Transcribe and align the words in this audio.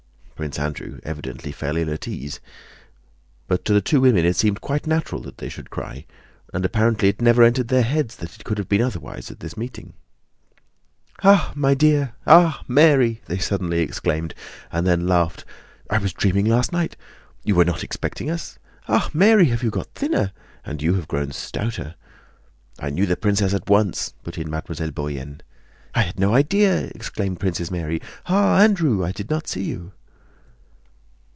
Prince 0.41 0.57
Andrew 0.57 0.99
evidently 1.03 1.51
felt 1.51 1.77
ill 1.77 1.91
at 1.93 2.07
ease, 2.07 2.39
but 3.47 3.63
to 3.63 3.73
the 3.75 3.79
two 3.79 4.01
women 4.01 4.25
it 4.25 4.35
seemed 4.35 4.59
quite 4.59 4.87
natural 4.87 5.21
that 5.21 5.37
they 5.37 5.49
should 5.49 5.69
cry, 5.69 6.03
and 6.51 6.65
apparently 6.65 7.09
it 7.09 7.21
never 7.21 7.43
entered 7.43 7.67
their 7.67 7.83
heads 7.83 8.15
that 8.15 8.33
it 8.33 8.43
could 8.43 8.57
have 8.57 8.67
been 8.67 8.81
otherwise 8.81 9.29
at 9.29 9.39
this 9.39 9.55
meeting. 9.55 9.93
"Ah! 11.21 11.51
my 11.53 11.75
dear!... 11.75 12.13
Ah! 12.25 12.63
Mary!..." 12.67 13.21
they 13.27 13.37
suddenly 13.37 13.81
exclaimed, 13.81 14.33
and 14.71 14.87
then 14.87 15.05
laughed. 15.05 15.45
"I 15.91 15.99
dreamed 15.99 16.47
last 16.47 16.73
night..."—"You 16.73 17.53
were 17.53 17.63
not 17.65 17.83
expecting 17.83 18.31
us?..." 18.31 18.57
"Ah! 18.87 19.11
Mary, 19.13 19.45
you 19.45 19.51
have 19.55 19.69
got 19.69 19.93
thinner?..." 19.93 20.31
"And 20.65 20.81
you 20.81 20.95
have 20.95 21.07
grown 21.07 21.31
stouter!..." 21.33 21.93
"I 22.79 22.89
knew 22.89 23.05
the 23.05 23.15
princess 23.15 23.53
at 23.53 23.69
once," 23.69 24.15
put 24.23 24.39
in 24.39 24.49
Mademoiselle 24.49 24.89
Bourienne. 24.89 25.41
"And 25.43 25.43
I 25.93 26.01
had 26.01 26.19
no 26.19 26.33
idea!..." 26.33 26.89
exclaimed 26.95 27.39
Princess 27.39 27.69
Mary. 27.69 28.01
"Ah, 28.25 28.57
Andrew, 28.57 29.05
I 29.05 29.11
did 29.11 29.29
not 29.29 29.47
see 29.47 29.65
you." 29.65 29.91